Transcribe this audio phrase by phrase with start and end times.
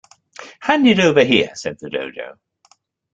[0.61, 2.39] ‘Hand it over here,’ said the Dodo.